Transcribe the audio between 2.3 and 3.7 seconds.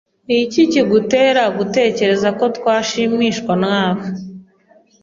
ko twashimishwa